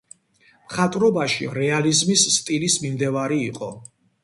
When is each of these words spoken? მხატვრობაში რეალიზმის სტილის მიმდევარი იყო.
მხატვრობაში 0.71 1.51
რეალიზმის 1.59 2.25
სტილის 2.39 2.81
მიმდევარი 2.87 3.41
იყო. 3.53 3.73